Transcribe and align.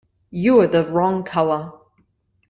You're 0.31 0.65
the 0.65 0.83
wrong 0.91 1.21
colour. 1.23 1.73